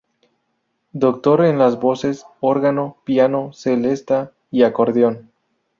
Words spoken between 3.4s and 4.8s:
celesta y